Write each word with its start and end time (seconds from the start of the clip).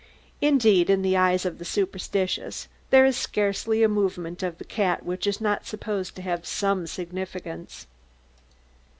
Indeed, 0.41 0.89
in 0.89 1.03
the 1.03 1.15
eyes 1.15 1.45
of 1.45 1.59
the 1.59 1.63
superstitious, 1.63 2.67
there 2.89 3.05
is 3.05 3.15
scarcely 3.15 3.83
a 3.83 3.87
movement 3.87 4.41
of 4.41 4.57
the 4.57 4.63
cat 4.63 5.05
which 5.05 5.27
is 5.27 5.39
not 5.39 5.67
supposed 5.67 6.15
to 6.15 6.23
have 6.23 6.43
some 6.43 6.87
significance. 6.87 7.85